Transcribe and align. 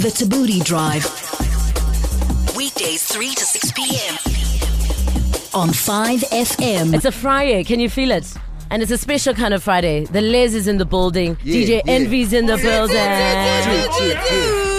The 0.00 0.08
Thabooty 0.08 0.64
Drive. 0.64 1.04
Weekdays 2.56 3.04
3 3.04 3.34
to 3.34 3.44
6 3.44 3.72
p.m. 3.72 4.14
on 5.52 5.68
5FM. 5.68 6.94
It's 6.94 7.04
a 7.04 7.12
Friday. 7.12 7.64
Can 7.64 7.80
you 7.80 7.90
feel 7.90 8.10
it? 8.10 8.32
And 8.70 8.80
it's 8.80 8.90
a 8.90 8.96
special 8.96 9.34
kind 9.34 9.52
of 9.52 9.62
Friday. 9.62 10.06
The 10.06 10.22
Les 10.22 10.54
is 10.54 10.66
in 10.68 10.78
the 10.78 10.86
building. 10.86 11.36
Yeah, 11.44 11.54
DJ 11.54 11.68
yeah. 11.68 11.92
Envy's 11.92 12.32
in 12.32 12.46
the 12.46 12.56
building. 12.56 12.96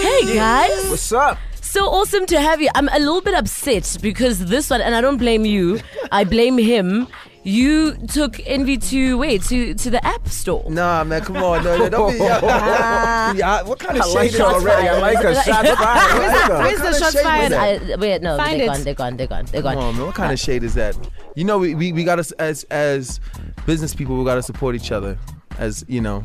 Hey 0.00 0.34
guys. 0.34 0.90
What's 0.90 1.12
up? 1.12 1.38
So 1.60 1.84
awesome 1.84 2.26
to 2.26 2.40
have 2.40 2.60
you. 2.60 2.70
I'm 2.74 2.88
a 2.88 2.98
little 2.98 3.22
bit 3.22 3.34
upset 3.34 3.98
because 4.02 4.46
this 4.46 4.70
one, 4.70 4.80
and 4.80 4.92
I 4.92 5.00
don't 5.00 5.18
blame 5.18 5.44
you, 5.44 5.78
I 6.10 6.24
blame 6.24 6.58
him. 6.58 7.06
You 7.44 7.94
took 8.06 8.38
Envy 8.46 8.76
to 8.78 9.18
where? 9.18 9.38
To 9.38 9.74
to 9.74 9.90
the 9.90 10.04
App 10.06 10.28
Store. 10.28 10.64
Nah, 10.70 11.02
man, 11.02 11.22
come 11.22 11.38
on. 11.38 11.64
No, 11.64 11.76
no, 11.76 11.88
don't 11.88 12.12
be, 12.12 12.18
yeah, 12.18 13.32
yeah, 13.32 13.62
what 13.62 13.80
kind 13.80 13.98
of 13.98 14.04
I 14.04 14.06
like 14.06 14.30
shade 14.30 14.34
is 14.34 14.40
already. 14.40 14.88
I 14.88 14.94
that? 14.94 15.00
like 15.00 15.18
her. 15.18 15.34
Shots 15.34 15.48
fired. 15.48 15.66
I 15.66 16.28
like 16.28 16.50
her. 16.50 16.58
Where's 16.58 16.76
the 16.78 16.82
kind 16.84 16.96
shots 16.96 17.12
shade 17.14 17.22
fired? 17.22 17.52
I, 17.52 17.96
wait, 17.96 18.22
no, 18.22 18.36
Find 18.36 18.60
they're 18.60 18.66
it. 18.66 18.68
gone, 18.68 18.84
they're 18.84 18.94
gone, 18.94 19.16
they're 19.16 19.26
gone, 19.26 19.44
they're 19.46 19.62
gone. 19.62 19.74
Come 19.74 19.82
on, 19.82 19.96
man. 19.96 20.06
What 20.06 20.14
kind 20.14 20.32
of 20.32 20.38
shade 20.38 20.62
is 20.62 20.74
that? 20.74 20.96
You 21.34 21.42
know, 21.44 21.58
we, 21.58 21.74
we, 21.74 21.92
we 21.92 22.04
got 22.04 22.22
to, 22.22 22.34
as, 22.40 22.62
as 22.64 23.18
business 23.66 23.92
people, 23.94 24.16
we 24.16 24.24
got 24.24 24.36
to 24.36 24.42
support 24.42 24.76
each 24.76 24.92
other. 24.92 25.18
As, 25.58 25.84
you 25.88 26.00
know, 26.00 26.22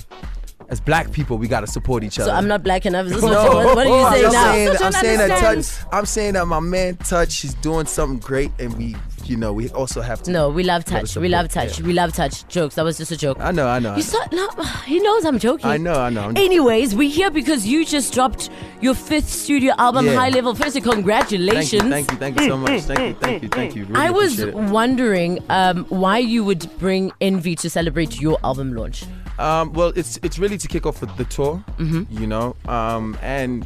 as 0.70 0.82
black 0.82 1.12
people, 1.12 1.38
we 1.38 1.48
got 1.48 1.62
to 1.62 1.68
support 1.68 2.04
each 2.04 2.20
other. 2.20 2.30
So 2.32 2.36
I'm 2.36 2.48
not 2.48 2.64
black 2.64 2.86
enough. 2.86 3.08
No. 3.28 3.56
what, 3.56 3.76
what, 3.76 3.88
are 3.88 4.18
you 4.18 4.26
I'm 4.28 4.32
saying 4.32 4.32
now? 4.32 4.52
saying, 4.52 4.78
I'm 4.82 4.92
saying 4.92 5.18
that 5.20 5.40
touch. 5.40 5.86
I'm 5.92 6.06
saying 6.06 6.34
that 6.34 6.46
my 6.46 6.60
man 6.60 6.96
Touch 6.98 7.44
is 7.44 7.54
doing 7.56 7.86
something 7.86 8.20
great, 8.20 8.52
and 8.60 8.76
we, 8.78 8.96
you 9.26 9.36
know, 9.38 9.52
we 9.54 9.70
also 9.72 10.02
have 10.02 10.22
to. 10.24 10.32
No, 10.32 10.50
we 10.50 10.64
love 10.64 10.86
touch. 10.86 11.16
We 11.16 11.30
love 11.30 11.50
touch. 11.50 11.80
yeah. 11.80 11.86
We 11.86 11.94
love 11.94 12.14
touch. 12.14 12.48
Jokes. 12.48 12.76
That 12.76 12.84
was 12.86 12.98
just 12.98 13.12
a 13.12 13.18
joke. 13.18 13.38
I 13.40 13.52
know, 13.52 13.68
I 13.68 13.80
know. 13.80 13.96
You 13.96 14.04
no, 14.32 14.50
he 14.86 15.00
knows 15.00 15.26
I'm 15.26 15.40
joking. 15.40 15.66
I 15.70 15.78
know, 15.78 15.94
I 15.94 16.10
know. 16.10 16.22
I'm- 16.24 16.38
Anyways, 16.38 16.96
we're 16.96 17.10
here 17.10 17.32
because 17.32 17.68
you 17.68 17.86
just 17.86 18.14
dropped 18.14 18.50
your 18.82 18.94
fifth 18.94 19.30
studio 19.30 19.74
album, 19.78 20.06
Yeah. 20.06 20.16
High 20.16 20.30
Level. 20.30 20.54
Firstly, 20.56 20.82
Thank 20.82 20.94
congratulations. 20.96 21.84
you, 21.84 21.90
thank 21.90 22.12
you, 22.12 22.18
thank 22.18 22.40
you 22.40 22.48
so 22.48 22.58
much. 22.58 22.82
Thank 22.82 23.00
you, 23.00 23.14
thank 23.20 23.44
you, 23.44 23.50
thank 23.50 23.76
you. 23.76 23.86
Really 23.86 24.00
I 24.00 24.10
was 24.12 24.46
wondering 24.46 25.44
um, 25.50 25.86
why 25.86 26.18
you 26.20 26.44
would 26.44 26.70
bring 26.80 27.12
Envy 27.22 27.56
to 27.56 27.70
celebrate 27.70 28.22
your 28.22 28.38
album 28.44 28.74
launch. 28.74 29.04
Um, 29.40 29.74
well, 29.74 29.94
it's 29.96 30.20
it's 30.24 30.40
really 30.40 30.58
to 30.58 30.68
kick 30.68 30.86
off 30.86 31.00
the 31.00 31.26
tour, 31.26 31.64
Mm-hmm. 31.78 32.04
you 32.22 32.28
know. 32.28 32.56
Um, 32.68 33.18
and 33.22 33.66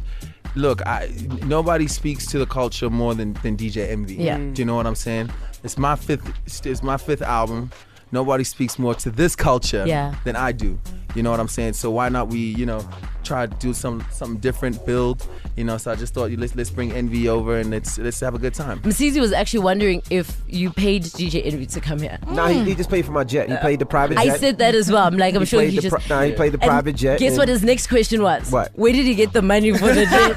look, 0.54 0.86
I 0.86 1.10
nobody 1.46 1.86
speaks 1.88 2.26
to 2.26 2.38
the 2.38 2.46
culture 2.46 2.90
more 2.90 3.14
than, 3.14 3.32
than 3.42 3.56
DJ 3.56 3.88
Envy. 3.90 4.16
Yeah. 4.16 4.38
Do 4.38 4.52
you 4.60 4.64
know 4.66 4.76
what 4.76 4.86
I'm 4.86 4.94
saying? 4.94 5.30
It's 5.64 5.78
my 5.78 5.96
fifth. 5.96 6.30
It's, 6.46 6.64
it's 6.66 6.82
my 6.82 6.96
fifth 6.96 7.22
album. 7.22 7.70
Nobody 8.10 8.44
speaks 8.44 8.78
more 8.78 8.94
to 8.96 9.10
this 9.10 9.34
culture 9.34 9.84
Yeah. 9.86 10.14
than 10.24 10.36
I 10.36 10.52
do. 10.52 10.78
You 11.14 11.22
know 11.22 11.30
what 11.30 11.40
I'm 11.40 11.48
saying? 11.48 11.72
So 11.74 11.90
why 11.90 12.10
not 12.10 12.28
we, 12.28 12.38
you 12.38 12.66
know, 12.66 12.86
try 13.22 13.46
to 13.46 13.54
do 13.56 13.72
some 13.72 14.04
something 14.10 14.38
different, 14.40 14.84
build, 14.84 15.26
you 15.56 15.64
know? 15.64 15.76
So 15.78 15.90
I 15.92 15.94
just 15.94 16.14
thought 16.14 16.30
let's 16.32 16.54
let's 16.54 16.70
bring 16.70 16.92
Envy 16.92 17.28
over 17.28 17.58
and 17.58 17.70
let's 17.70 17.98
let's 17.98 18.20
have 18.20 18.34
a 18.34 18.38
good 18.38 18.54
time. 18.54 18.80
Msizi 18.80 19.20
was 19.20 19.32
actually 19.32 19.60
wondering 19.60 20.02
if 20.10 20.36
you 20.48 20.70
paid 20.70 21.04
DJ 21.04 21.44
Envy 21.46 21.66
to 21.66 21.80
come 21.80 21.98
here. 22.00 22.18
Nah, 22.28 22.48
he, 22.48 22.64
he 22.64 22.74
just 22.74 22.90
paid 22.90 23.04
for 23.04 23.12
my 23.12 23.24
jet. 23.24 23.48
He 23.48 23.56
paid 23.56 23.78
the 23.78 23.86
private 23.86 24.16
jet. 24.16 24.26
I 24.26 24.36
said 24.36 24.58
that 24.58 24.74
as 24.74 24.90
well. 24.90 25.04
I'm 25.06 25.16
like, 25.16 25.34
I'm 25.34 25.40
he 25.42 25.46
sure 25.46 25.62
he 25.62 25.78
just. 25.78 25.88
pri- 25.94 26.04
nah, 26.08 26.22
he 26.22 26.32
played 26.32 26.52
the 26.52 26.60
And 26.60 26.68
private 26.68 26.96
jet. 26.96 27.18
Guess 27.18 27.38
what 27.38 27.48
his 27.48 27.62
next 27.62 27.86
question 27.88 28.22
was? 28.22 28.50
What? 28.50 28.72
Where 28.74 28.92
did 28.92 29.06
he 29.06 29.14
get 29.14 29.32
the 29.32 29.42
money 29.42 29.72
for 29.72 29.86
the 29.92 30.04
jet? 30.14 30.36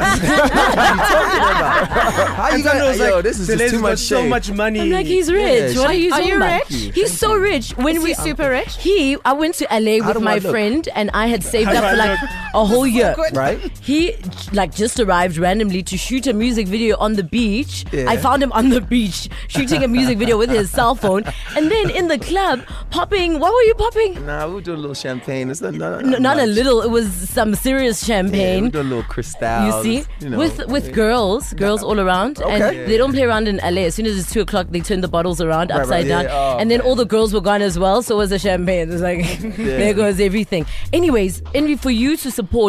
How 1.16 2.44
are 2.52 2.58
you 2.58 2.64
gonna? 2.64 2.96
Yo, 2.96 3.22
this 3.22 3.40
is 3.40 3.48
just 3.48 3.74
too 3.74 3.80
much 3.80 4.00
so 4.00 4.22
shade. 4.22 4.30
much 4.30 4.52
money. 4.52 4.80
I'm 4.82 4.90
like, 4.92 5.06
he's 5.06 5.32
rich. 5.32 5.76
Yeah, 5.76 5.82
what 5.82 5.90
are 5.90 5.94
you 5.94 6.08
Are 6.12 6.18
talking 6.18 6.28
you 6.30 6.36
about? 6.38 6.70
rich? 6.70 6.92
He's 6.96 7.18
so 7.18 7.36
rich. 7.36 7.72
When 7.78 7.98
Is 7.98 8.04
we 8.04 8.10
he 8.10 8.16
super 8.16 8.50
rich? 8.50 8.78
He, 8.78 9.18
I 9.26 9.34
went 9.34 9.56
to 9.56 9.68
LA 9.72 10.06
with 10.06 10.22
my 10.22 10.40
friend, 10.40 10.88
and 10.96 11.10
I 11.14 11.28
had 11.28 11.44
saved 11.44 11.70
up 11.70 11.90
for 11.92 11.96
like 11.98 12.20
a 12.54 12.66
whole 12.66 12.75
year. 12.84 13.16
right? 13.34 13.60
He 13.82 14.16
like 14.54 14.76
just 14.76 15.00
arrived 15.00 15.38
randomly 15.38 15.82
to 15.84 15.98
shoot 15.98 16.28
a 16.28 16.34
music 16.34 16.68
video 16.68 16.98
on 16.98 17.14
the 17.14 17.24
beach. 17.24 17.86
Yeah. 17.92 18.10
I 18.10 18.18
found 18.18 18.44
him 18.44 18.52
on 18.52 18.70
the 18.70 18.82
beach 18.82 19.30
shooting 19.48 19.84
a 19.84 19.88
music 19.88 20.18
video 20.18 20.38
with 20.38 20.50
his 20.50 20.70
cell 20.70 20.96
phone, 20.96 21.24
and 21.56 21.72
then 21.72 21.90
in 21.90 22.08
the 22.08 22.20
club 22.20 22.62
popping. 22.90 23.40
What 23.40 23.54
were 23.54 23.62
you 23.64 23.76
popping? 23.76 24.26
Nah, 24.26 24.48
we'll 24.48 24.60
do 24.62 24.74
a 24.74 24.76
little 24.76 24.94
champagne. 24.94 25.50
It's 25.50 25.62
not, 25.62 25.74
not, 25.76 26.04
N- 26.04 26.22
not 26.22 26.38
a 26.40 26.46
little. 26.46 26.82
It 26.82 26.90
was 26.90 27.08
some 27.30 27.56
serious 27.56 28.08
Yeah, 28.08 28.16
champagne. 28.18 28.62
we'll 28.64 28.72
do 28.72 28.82
a 28.82 28.84
little 28.84 29.04
Cristal. 29.04 29.66
You 29.68 29.84
see, 29.84 30.06
you 30.22 30.30
know. 30.30 30.38
with 30.38 30.66
with 30.68 30.94
girls, 30.94 31.54
girls 31.54 31.84
all 31.84 32.00
around, 32.00 32.40
and 32.40 32.64
Okay. 32.64 32.86
they 32.86 32.98
don't 32.98 33.12
play 33.14 33.24
around 33.24 33.48
in 33.48 33.58
LA. 33.58 33.82
As 33.86 33.96
soon 33.96 34.06
as 34.06 34.18
it's 34.18 34.32
two 34.34 34.42
o'clock, 34.42 34.68
they 34.72 34.80
turn 34.82 35.02
the 35.02 35.08
bottles 35.08 35.40
around 35.42 35.70
Right, 35.70 35.80
upside 35.82 36.04
right. 36.04 36.08
down, 36.08 36.24
Yeah, 36.26 36.32
oh, 36.56 36.58
and 36.60 36.72
then 36.72 36.80
man. 36.80 36.88
all 36.88 36.96
the 36.96 37.06
girls 37.06 37.34
were 37.34 37.42
gone 37.42 37.62
as 37.62 37.78
well. 37.78 38.02
So 38.02 38.18
was 38.18 38.30
the 38.32 38.40
champagne. 38.40 38.92
It's 38.92 39.02
like 39.02 39.24
there 39.58 39.94
goes 39.94 40.20
everything. 40.20 40.66
Anyways, 40.94 41.42
Envy, 41.54 41.76
for 41.76 41.92
you 41.92 42.18
to 42.18 42.32
support 42.32 42.65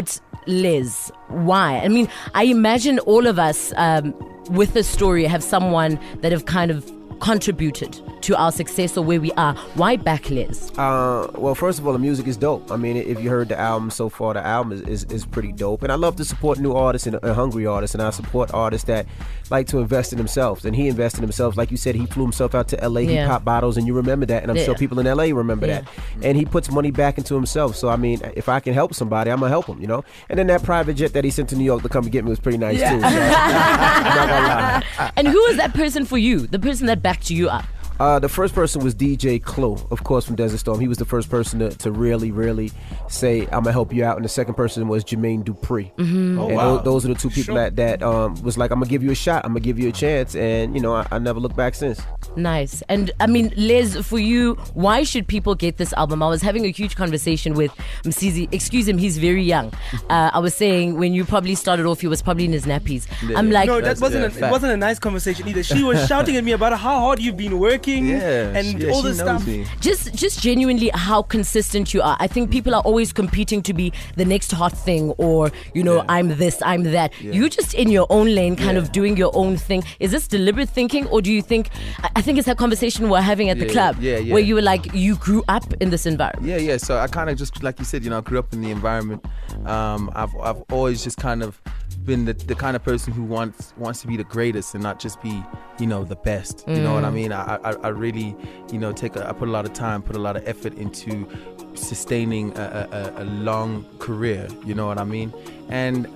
Les, 0.46 1.10
why? 1.28 1.78
I 1.78 1.88
mean, 1.88 2.08
I 2.34 2.44
imagine 2.44 2.98
all 3.00 3.26
of 3.26 3.38
us 3.38 3.72
um, 3.76 4.14
with 4.50 4.74
the 4.74 4.84
story 4.84 5.24
have 5.24 5.42
someone 5.42 5.98
that 6.20 6.32
have 6.32 6.46
kind 6.46 6.70
of 6.70 6.90
contributed 7.20 8.00
to 8.22 8.36
our 8.36 8.50
success 8.50 8.96
or 8.96 9.04
where 9.04 9.20
we 9.20 9.30
are. 9.32 9.54
Why 9.74 9.96
back 9.96 10.30
Les? 10.30 10.70
Uh, 10.78 11.30
well, 11.34 11.54
first 11.54 11.78
of 11.78 11.86
all, 11.86 11.92
the 11.92 11.98
music 11.98 12.26
is 12.26 12.36
dope. 12.36 12.70
I 12.72 12.76
mean, 12.76 12.96
if 12.96 13.20
you 13.20 13.30
heard 13.30 13.48
the 13.48 13.58
album 13.58 13.90
so 13.90 14.08
far, 14.08 14.34
the 14.34 14.44
album 14.44 14.72
is, 14.72 14.80
is, 14.82 15.04
is 15.12 15.24
pretty 15.26 15.52
dope. 15.52 15.82
And 15.82 15.92
I 15.92 15.94
love 15.94 16.16
to 16.16 16.24
support 16.24 16.58
new 16.58 16.72
artists 16.72 17.06
and, 17.06 17.18
and 17.22 17.34
hungry 17.34 17.66
artists, 17.66 17.94
and 17.94 18.02
I 18.02 18.10
support 18.10 18.52
artists 18.52 18.86
that 18.86 19.06
like 19.50 19.66
to 19.68 19.78
invest 19.78 20.12
in 20.12 20.18
themselves. 20.18 20.64
And 20.64 20.74
he 20.74 20.88
invested 20.88 21.18
in 21.18 21.22
himself. 21.22 21.56
Like 21.56 21.70
you 21.70 21.76
said, 21.76 21.94
he 21.94 22.06
flew 22.06 22.24
himself 22.24 22.54
out 22.54 22.68
to 22.68 22.76
LA, 22.88 23.00
he 23.02 23.14
Yeah. 23.14 23.28
popped 23.28 23.44
bottles, 23.44 23.76
and 23.76 23.86
you 23.86 23.94
remember 23.94 24.26
that. 24.26 24.42
And 24.42 24.50
I'm 24.50 24.56
Yeah. 24.56 24.64
sure 24.64 24.74
people 24.74 24.98
in 24.98 25.06
LA 25.06 25.32
remember 25.32 25.66
Yeah. 25.66 25.82
that. 25.82 25.88
And 26.22 26.36
he 26.36 26.44
puts 26.44 26.70
money 26.70 26.90
back 26.90 27.18
into 27.18 27.34
himself. 27.34 27.76
So, 27.76 27.88
I 27.88 27.96
mean, 27.96 28.20
if 28.34 28.48
I 28.48 28.60
can 28.60 28.74
help 28.74 28.94
somebody, 28.94 29.30
I'm 29.30 29.38
going 29.38 29.48
to 29.50 29.52
help 29.52 29.66
him, 29.66 29.80
you 29.80 29.86
know? 29.86 30.04
And 30.28 30.38
then 30.38 30.48
that 30.48 30.62
private 30.64 30.94
jet 30.94 31.12
that 31.12 31.22
he 31.24 31.30
sent 31.30 31.48
to 31.50 31.56
New 31.56 31.64
York 31.64 31.82
to 31.82 31.88
come 31.88 32.04
and 32.04 32.12
get 32.12 32.24
me 32.24 32.30
was 32.30 32.40
pretty 32.40 32.58
nice, 32.58 32.78
too. 32.78 33.00
So, 33.00 33.06
I'm 33.06 34.04
not 34.04 34.28
gonna 34.28 34.48
lie. 34.48 35.12
and 35.16 35.28
who 35.28 35.38
was 35.46 35.56
that 35.58 35.74
person 35.74 36.04
for 36.04 36.18
you? 36.18 36.46
The 36.46 36.58
person 36.58 36.86
that 36.86 37.02
backed 37.06 37.30
you 37.30 37.48
up? 37.48 37.75
Uh, 37.98 38.18
the 38.18 38.28
first 38.28 38.54
person 38.54 38.82
was 38.82 38.94
DJ 38.94 39.42
Clue, 39.42 39.76
of 39.90 40.04
course, 40.04 40.24
from 40.26 40.36
Desert 40.36 40.58
Storm. 40.58 40.80
He 40.80 40.88
was 40.88 40.98
the 40.98 41.04
first 41.04 41.30
person 41.30 41.60
to, 41.60 41.70
to 41.70 41.90
really, 41.90 42.30
really 42.30 42.70
say, 43.08 43.42
"I'm 43.44 43.62
gonna 43.62 43.72
help 43.72 43.92
you 43.92 44.04
out." 44.04 44.16
And 44.16 44.24
the 44.24 44.28
second 44.28 44.54
person 44.54 44.86
was 44.88 45.04
Jermaine 45.04 45.44
Dupri. 45.44 45.94
Mm-hmm. 45.96 46.38
Oh, 46.38 46.48
and 46.48 46.56
wow. 46.56 46.76
tho- 46.76 46.82
those 46.82 47.04
are 47.04 47.08
the 47.08 47.14
two 47.14 47.30
people 47.30 47.54
that 47.54 47.76
that 47.76 48.02
um, 48.02 48.34
was 48.42 48.58
like, 48.58 48.70
"I'm 48.70 48.80
gonna 48.80 48.90
give 48.90 49.02
you 49.02 49.10
a 49.10 49.14
shot. 49.14 49.44
I'm 49.44 49.52
gonna 49.52 49.60
give 49.60 49.78
you 49.78 49.88
a 49.88 49.92
chance." 49.92 50.34
And 50.34 50.74
you 50.74 50.80
know, 50.80 50.94
I, 50.94 51.06
I 51.10 51.18
never 51.18 51.40
looked 51.40 51.56
back 51.56 51.74
since. 51.74 52.00
Nice. 52.36 52.82
And 52.88 53.10
I 53.18 53.26
mean, 53.26 53.52
Liz, 53.56 53.96
for 54.06 54.18
you, 54.18 54.54
why 54.74 55.02
should 55.02 55.26
people 55.26 55.54
get 55.54 55.78
this 55.78 55.92
album? 55.94 56.22
I 56.22 56.28
was 56.28 56.42
having 56.42 56.66
a 56.66 56.70
huge 56.70 56.96
conversation 56.96 57.54
with 57.54 57.72
Msizi. 58.04 58.52
Excuse 58.52 58.86
him, 58.86 58.98
he's 58.98 59.18
very 59.18 59.42
young. 59.42 59.72
Uh, 60.10 60.30
I 60.32 60.38
was 60.38 60.54
saying 60.54 60.98
when 60.98 61.14
you 61.14 61.24
probably 61.24 61.56
started 61.56 61.84
off, 61.84 62.00
he 62.00 62.06
was 62.06 62.22
probably 62.22 62.44
in 62.44 62.52
his 62.52 62.64
nappies. 62.64 63.08
Yeah. 63.28 63.38
I'm 63.38 63.50
like, 63.50 63.66
No, 63.66 63.80
that 63.80 63.98
wasn't 63.98 64.32
yeah, 64.34 64.44
a, 64.44 64.48
it 64.48 64.52
wasn't 64.52 64.72
a 64.72 64.76
nice 64.76 65.00
conversation 65.00 65.48
either. 65.48 65.64
She 65.64 65.82
was 65.82 66.06
shouting 66.08 66.36
at 66.36 66.44
me 66.44 66.52
about 66.52 66.78
how 66.78 67.00
hard 67.00 67.20
you've 67.20 67.36
been 67.36 67.58
working 67.58 67.85
Yeah, 67.94 68.52
and 68.56 68.66
she- 68.66 68.86
yeah, 68.86 68.92
all 68.92 69.02
she 69.02 69.08
this 69.08 69.18
stuff. 69.18 69.46
me. 69.46 69.66
just 69.80 70.14
just 70.14 70.40
genuinely 70.40 70.90
how 70.94 71.22
consistent 71.22 71.94
you 71.94 72.02
are. 72.02 72.16
I 72.20 72.26
think 72.26 72.50
people 72.50 72.74
are 72.74 72.82
always 72.82 73.12
competing 73.12 73.62
to 73.62 73.72
be 73.74 73.92
the 74.16 74.24
next 74.24 74.52
hot 74.52 74.72
thing 74.72 75.10
or, 75.18 75.50
you 75.74 75.82
know, 75.82 75.96
Yeah. 75.96 76.04
I'm 76.08 76.28
this, 76.36 76.60
I'm 76.62 76.82
that. 76.84 77.12
You're 77.20 77.48
just 77.48 77.74
in 77.74 77.90
your 77.90 78.06
own 78.10 78.34
lane, 78.34 78.56
kind 78.56 78.76
Yeah. 78.76 78.82
of 78.82 78.92
doing 78.92 79.16
your 79.16 79.30
own 79.34 79.56
thing. 79.56 79.84
Is 80.00 80.10
this 80.10 80.26
deliberate 80.28 80.68
thinking 80.68 81.06
or 81.08 81.22
do 81.22 81.32
you 81.32 81.42
think 81.42 81.70
I- 82.02 82.10
I 82.16 82.22
think 82.22 82.38
it's 82.38 82.46
that 82.46 82.56
conversation 82.58 83.08
we're 83.08 83.20
having 83.20 83.50
at 83.50 83.58
the 83.58 83.66
Yeah, 83.66 83.72
club 83.72 83.96
yeah, 84.00 84.18
yeah. 84.18 84.32
where 84.32 84.42
you 84.42 84.54
were 84.54 84.62
like 84.62 84.92
you 84.94 85.16
grew 85.16 85.42
up 85.48 85.72
in 85.80 85.90
this 85.90 86.06
environment. 86.06 86.46
Yeah, 86.50 86.58
yeah. 86.58 86.76
So 86.78 86.98
I 86.98 87.06
kind 87.06 87.30
of 87.30 87.38
just 87.38 87.62
like 87.62 87.78
you 87.78 87.84
said, 87.84 88.04
you 88.04 88.10
know, 88.10 88.18
I 88.18 88.20
grew 88.22 88.38
up 88.38 88.52
in 88.52 88.60
the 88.62 88.70
environment. 88.70 89.24
Um, 89.64 90.10
I've 90.14 90.34
I've 90.42 90.62
always 90.72 91.02
just 91.04 91.16
kind 91.18 91.42
of 91.42 91.60
been 92.04 92.24
the, 92.24 92.32
the 92.32 92.54
kind 92.54 92.76
of 92.76 92.82
person 92.84 93.12
who 93.12 93.22
wants 93.22 93.74
wants 93.76 94.00
to 94.02 94.06
be 94.06 94.16
the 94.16 94.24
greatest 94.24 94.74
and 94.74 94.82
not 94.82 94.98
just 94.98 95.20
be 95.22 95.42
you 95.78 95.86
know 95.86 96.04
the 96.04 96.16
best. 96.16 96.64
You 96.66 96.80
know 96.80 96.94
what 96.94 97.04
I 97.04 97.10
mm. 97.10 97.14
mean? 97.14 97.32
I, 97.32 97.56
I 97.64 97.72
I 97.82 97.88
really 97.88 98.36
you 98.72 98.78
know 98.78 98.92
take 98.92 99.16
a, 99.16 99.28
I 99.28 99.32
put 99.32 99.48
a 99.48 99.50
lot 99.52 99.64
of 99.64 99.72
time, 99.72 100.02
put 100.02 100.16
a 100.16 100.20
lot 100.20 100.36
of 100.36 100.46
effort 100.46 100.74
into 100.74 101.28
sustaining 101.74 102.56
a, 102.56 102.88
a, 102.90 102.96
a- 102.96 103.22
a 103.22 103.24
long 103.24 103.84
career. 103.98 104.48
You 104.64 104.74
know 104.74 104.86
what 104.86 104.98
I 104.98 105.04
mean? 105.04 105.32
And 105.68 106.06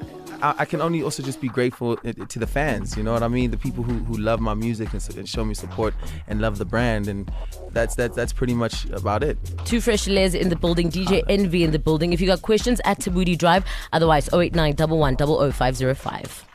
I, 0.42 0.54
I 0.58 0.64
can 0.64 0.80
only 0.80 1.02
also 1.02 1.22
just 1.22 1.40
be 1.40 1.48
grateful 1.48 1.92
uh, 2.04 2.08
uh, 2.08 2.26
to 2.26 2.38
the 2.38 2.46
fans. 2.46 2.96
You 2.96 3.02
know 3.02 3.12
what 3.12 3.22
I 3.22 3.28
mean? 3.28 3.50
The 3.50 3.58
people 3.58 3.84
who, 3.84 3.94
who 4.04 4.16
love 4.16 4.40
my 4.40 4.54
music 4.54 4.92
and, 4.92 5.16
and 5.16 5.28
show 5.28 5.44
me 5.44 5.54
support 5.54 5.94
and 6.28 6.40
love 6.40 6.58
the 6.58 6.64
brand, 6.64 7.08
and 7.08 7.30
that's 7.70 7.94
that's 7.94 8.16
that's 8.16 8.32
pretty 8.32 8.54
much 8.54 8.86
about 8.90 9.22
it. 9.22 9.38
Two 9.64 9.80
fresh 9.80 10.06
layers 10.06 10.34
in 10.34 10.48
the 10.48 10.56
building, 10.56 10.90
DJ 10.90 11.22
Envy 11.28 11.64
in 11.64 11.70
the 11.70 11.78
building. 11.78 12.12
If 12.12 12.20
you 12.20 12.26
got 12.26 12.42
questions 12.42 12.80
at 12.84 13.00
Thabooty 13.00 13.36
Drive, 13.36 13.64
otherwise 13.92 14.28
089 14.32 14.76
11 14.78 15.52
505. 15.52 16.49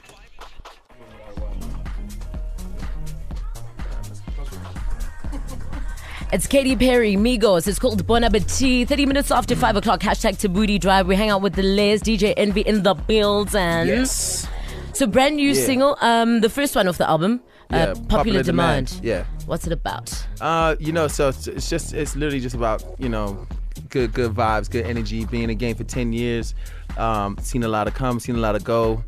It's 6.35 6.47
Katy 6.47 6.75
Perry, 6.75 7.13
Migos. 7.13 7.65
It's 7.65 7.79
called 7.79 8.05
Bon 8.05 8.21
Appetit. 8.21 8.89
30 8.89 9.05
minutes 9.05 9.31
after 9.31 9.55
5 9.55 9.77
o'clock. 9.77 10.01
Hashtag 10.01 10.33
Thabooty 10.35 10.77
Drive. 10.77 11.07
We 11.07 11.15
hang 11.15 11.29
out 11.29 11.41
with 11.41 11.53
the 11.53 11.63
Les, 11.63 12.01
DJ 12.01 12.33
Envy 12.35 12.59
in 12.59 12.83
the 12.83 12.93
building. 12.93 13.87
Yes. 13.87 14.45
So, 14.91 15.07
brand 15.07 15.37
new 15.37 15.53
Yeah. 15.53 15.65
single. 15.65 15.97
Um, 16.01 16.41
The 16.41 16.49
first 16.49 16.75
one 16.75 16.89
off 16.89 16.97
the 16.97 17.09
album, 17.09 17.39
Yeah, 17.71 17.77
uh, 17.77 17.95
Popular, 18.09 18.43
Demand. 18.43 18.99
Yeah. 19.01 19.23
What's 19.45 19.65
it 19.65 19.71
about? 19.71 20.11
Uh, 20.41 20.75
you 20.77 20.91
know, 20.91 21.07
so 21.07 21.29
it's, 21.29 21.47
it's 21.47 21.69
just 21.69 21.93
it's 21.93 22.17
literally 22.17 22.41
just 22.41 22.53
about 22.55 22.83
you 22.99 23.07
know, 23.07 23.47
good 23.89 24.11
good 24.11 24.33
vibes, 24.33 24.69
good 24.69 24.85
energy. 24.85 25.23
Being 25.23 25.43
in 25.43 25.49
the 25.49 25.55
game 25.55 25.77
for 25.77 25.85
ten 25.85 26.11
years, 26.11 26.53
um, 26.97 27.37
seen 27.41 27.63
a 27.63 27.69
lot 27.69 27.87
of 27.87 27.93
come, 27.93 28.19
seen 28.19 28.35
a 28.35 28.39
lot 28.39 28.57
of 28.57 28.65
go. 28.65 29.01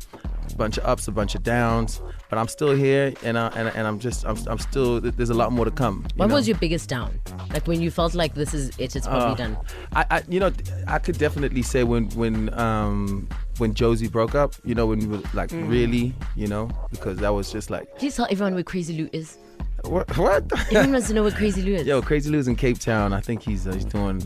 A 0.50 0.54
bunch 0.56 0.78
of 0.78 0.86
ups, 0.86 1.08
a 1.08 1.12
bunch 1.12 1.34
of 1.34 1.42
downs, 1.42 2.00
but 2.30 2.38
I'm 2.38 2.48
still 2.48 2.74
here, 2.74 3.12
and 3.22 3.38
I, 3.38 3.48
and, 3.56 3.68
and 3.68 3.86
I'm 3.86 3.98
just 3.98 4.24
I'm, 4.26 4.36
I'm 4.48 4.58
still 4.58 5.00
there's 5.00 5.30
a 5.30 5.34
lot 5.34 5.52
more 5.52 5.64
to 5.64 5.70
come. 5.70 6.04
What 6.16 6.28
know? 6.28 6.34
was 6.34 6.46
your 6.48 6.56
biggest 6.58 6.88
down? 6.88 7.18
Like 7.52 7.66
when 7.66 7.80
you 7.80 7.90
felt 7.90 8.14
like 8.14 8.34
this 8.34 8.52
is 8.54 8.68
it, 8.78 8.94
it's 8.96 9.06
probably 9.06 9.32
Uh, 9.32 9.48
done. 9.48 9.56
I, 9.94 10.04
I 10.10 10.22
you 10.28 10.40
know 10.40 10.50
I 10.86 10.98
could 10.98 11.18
definitely 11.18 11.62
say 11.62 11.84
when 11.84 12.08
when 12.10 12.52
um 12.58 13.28
when 13.58 13.74
Jozi 13.74 14.10
broke 14.10 14.34
up, 14.34 14.54
you 14.64 14.74
know 14.74 14.86
when 14.86 14.98
we 15.00 15.06
were 15.06 15.22
like 15.34 15.50
Mm. 15.50 15.68
really, 15.68 16.14
you 16.36 16.46
know, 16.46 16.70
because 16.90 17.18
that 17.18 17.30
was 17.30 17.50
just 17.50 17.70
like 17.70 17.88
Please 17.98 18.14
tell 18.16 18.26
everyone 18.30 18.54
where 18.54 18.62
Crazy 18.62 18.94
Lou 18.96 19.08
is. 19.12 19.38
what 19.84 20.14
what. 20.18 20.44
Everyone 20.70 20.92
wants 20.92 21.08
to 21.08 21.14
know 21.14 21.22
where 21.22 21.32
Crazy 21.32 21.62
Lou 21.62 21.74
is. 21.74 21.86
Yo, 21.90 22.02
Crazy 22.02 22.30
Lou's 22.30 22.48
in 22.48 22.56
Cape 22.56 22.78
Town. 22.78 23.12
I 23.12 23.20
think 23.20 23.42
he's 23.42 23.66
uh, 23.66 23.72
he's 23.72 23.84
doing 23.84 24.20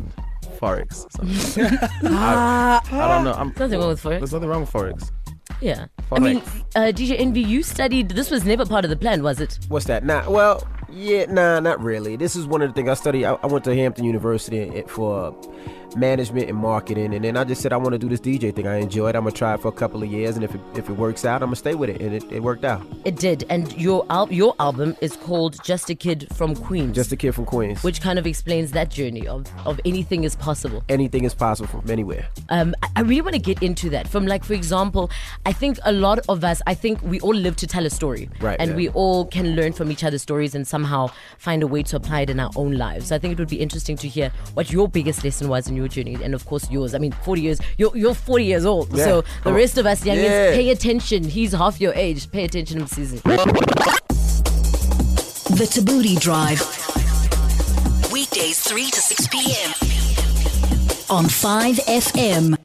forex. 0.58 1.06
Or 1.06 1.10
something. 1.28 1.78
I, 2.12 2.81
I 2.90 3.08
don't 3.08 3.25
know. 3.25 3.32
I'm, 3.32 3.48
Nothing 3.58 3.78
wrong 3.81 3.88
with 3.88 4.02
forex. 4.02 4.19
There's 4.19 4.32
nothing 4.32 4.48
wrong 4.48 4.60
with 4.62 4.72
forex. 4.72 5.10
Yeah. 5.62 5.87
I 6.11 6.19
mean, 6.19 6.38
uh, 6.75 6.93
DJ 6.93 7.19
Envy, 7.19 7.41
you 7.41 7.62
studied. 7.62 8.11
This 8.11 8.31
was 8.31 8.44
never 8.44 8.67
part 8.67 8.85
of 8.85 8.91
the 8.91 8.97
plan, 8.97 9.23
was 9.23 9.41
it? 9.41 9.59
What's 9.69 9.87
that? 9.87 10.05
Nah, 10.05 10.29
well, 10.29 10.67
yeah, 10.91 11.26
nah, 11.26 11.61
not 11.61 11.81
really. 11.81 12.17
This 12.17 12.35
is 12.35 12.47
one 12.47 12.62
of 12.62 12.69
the 12.69 12.75
things 12.75 12.88
I 12.88 12.94
studied. 12.94 13.25
I, 13.25 13.35
I 13.43 13.47
went 13.47 13.64
to 13.64 13.75
Hampton 13.75 14.05
University 14.05 14.82
for 14.88 15.35
management 15.97 16.49
and 16.49 16.56
marketing, 16.59 17.15
and 17.15 17.25
then 17.25 17.37
I 17.37 17.44
just 17.44 17.61
said 17.62 17.73
I 17.73 17.77
want 17.77 17.93
to 17.93 17.99
do 17.99 18.09
this 18.09 18.21
DJ 18.21 18.55
thing. 18.55 18.67
I 18.67 18.77
enjoy 18.77 19.09
it. 19.09 19.17
I'm 19.17 19.23
gonna 19.25 19.33
try 19.33 19.55
it 19.55 19.61
for 19.61 19.69
a 19.69 19.73
couple 19.73 20.03
of 20.03 20.11
years, 20.11 20.37
and 20.37 20.44
if 20.44 20.55
it, 20.55 20.61
if 20.75 20.89
it 20.89 20.93
works 20.93 21.25
out, 21.25 21.43
I'm 21.43 21.49
gonna 21.49 21.56
stay 21.56 21.75
with 21.75 21.91
it, 21.91 22.00
and 22.00 22.15
it, 22.15 22.25
it 22.31 22.43
worked 22.43 22.65
out. 22.65 22.83
It 23.05 23.17
did. 23.17 23.44
And 23.50 23.73
your 23.81 24.06
al- 24.11 24.33
your 24.33 24.55
album 24.61 24.97
is 25.00 25.17
called 25.17 25.62
Just 25.65 25.91
a 25.91 25.94
Kid 25.94 26.29
from 26.35 26.55
Queens. 26.55 26.94
Just 26.94 27.12
a 27.12 27.17
kid 27.17 27.33
from 27.33 27.44
Queens. 27.44 27.83
which 27.83 28.00
kind 28.00 28.19
of 28.19 28.27
explains 28.27 28.73
that 28.73 28.91
journey 28.91 29.27
of, 29.27 29.47
of 29.67 29.81
anything 29.85 30.25
is 30.25 30.37
possible. 30.37 30.83
anything 30.89 31.25
is 31.25 31.35
possible 31.35 31.69
from 31.69 31.91
anywhere. 31.91 32.27
Um, 32.49 32.75
I, 32.83 32.89
I 32.97 33.00
really 33.03 33.21
want 33.23 33.35
to 33.35 33.41
get 33.41 33.62
into 33.62 33.91
that. 33.91 34.09
From 34.09 34.27
like, 34.27 34.44
for 34.44 34.55
example, 34.55 35.11
I 35.47 35.53
think 35.53 35.79
a 35.85 35.93
lot 35.93 36.21
of 36.29 36.44
us, 36.44 36.62
I 36.67 36.75
think 36.75 37.03
we 37.03 37.21
all 37.21 37.35
live 37.35 37.56
to 37.56 37.67
tell 37.67 37.87
a 37.87 37.91
story, 37.91 38.29
Right, 38.41 38.56
And 38.61 38.71
yeah. 38.71 38.77
we 38.77 38.89
all 38.91 39.27
can 39.27 39.55
learn 39.56 39.73
from 39.73 39.91
each 39.91 40.05
other's 40.05 40.23
stories 40.23 40.55
and 40.55 40.67
somehow 40.67 41.09
find 41.39 41.62
a 41.62 41.67
way 41.67 41.83
to 41.85 41.97
apply 41.97 42.21
it 42.23 42.31
in 42.31 42.39
our 42.41 42.50
own 42.56 42.73
lives. 42.77 43.09
So 43.09 43.17
I 43.17 43.19
think 43.19 43.33
it 43.33 43.39
would 43.39 43.49
be 43.49 43.61
interesting 43.61 43.97
to 43.99 44.09
hear 44.09 44.31
what 44.55 44.71
your 44.71 44.89
biggest 44.89 45.25
lesson 45.25 45.49
was 45.49 45.69
in 45.69 45.77
your 45.77 45.81
journey, 45.88 46.17
and 46.23 46.34
of 46.34 46.44
course 46.46 46.70
yours. 46.70 46.94
I 46.94 46.99
mean, 46.99 47.12
40 47.12 47.40
years. 47.40 47.58
You're 47.79 47.96
you're 47.96 48.14
40 48.14 48.44
years 48.44 48.64
old, 48.64 48.88
Yeah. 48.96 49.05
so 49.05 49.20
the 49.23 49.26
Come 49.43 49.52
on. 49.52 49.58
rest 49.58 49.79
of 49.79 49.87
us 49.87 50.00
youngins, 50.02 50.23
Yeah. 50.25 50.55
pay 50.55 50.70
attention. 50.70 51.25
He's 51.25 51.52
half 51.52 51.81
your 51.81 51.94
age. 51.94 52.31
Pay 52.31 52.44
attention, 52.44 52.87
season. 52.87 53.20
The 55.55 55.67
Thabooty 55.69 56.19
Drive. 56.19 56.61
Weekdays 58.11 58.58
3 58.61 58.90
to 58.90 59.00
6 59.00 59.26
p.m. 59.29 59.70
on 61.11 61.26
5FM. 61.26 62.56